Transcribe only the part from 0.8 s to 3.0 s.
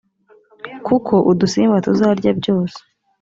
kuko udusimba tuzarya byose.